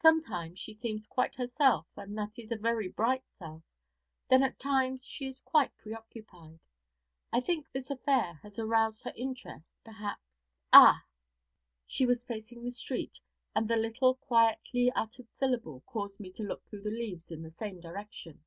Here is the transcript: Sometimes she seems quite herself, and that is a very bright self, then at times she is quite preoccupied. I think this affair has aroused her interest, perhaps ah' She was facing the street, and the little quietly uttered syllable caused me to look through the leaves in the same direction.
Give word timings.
Sometimes 0.00 0.60
she 0.60 0.72
seems 0.72 1.04
quite 1.04 1.34
herself, 1.34 1.88
and 1.96 2.16
that 2.16 2.38
is 2.38 2.52
a 2.52 2.56
very 2.56 2.86
bright 2.86 3.24
self, 3.28 3.64
then 4.30 4.44
at 4.44 4.56
times 4.60 5.04
she 5.04 5.26
is 5.26 5.40
quite 5.40 5.76
preoccupied. 5.76 6.60
I 7.32 7.40
think 7.40 7.66
this 7.72 7.90
affair 7.90 8.38
has 8.44 8.56
aroused 8.56 9.02
her 9.02 9.12
interest, 9.16 9.74
perhaps 9.84 10.22
ah' 10.72 11.02
She 11.88 12.06
was 12.06 12.22
facing 12.22 12.62
the 12.62 12.70
street, 12.70 13.18
and 13.52 13.66
the 13.66 13.74
little 13.74 14.14
quietly 14.14 14.92
uttered 14.94 15.28
syllable 15.32 15.80
caused 15.86 16.20
me 16.20 16.30
to 16.34 16.44
look 16.44 16.64
through 16.68 16.82
the 16.82 16.90
leaves 16.90 17.32
in 17.32 17.42
the 17.42 17.50
same 17.50 17.80
direction. 17.80 18.44